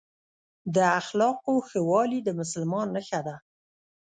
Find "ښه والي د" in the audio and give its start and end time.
1.67-2.29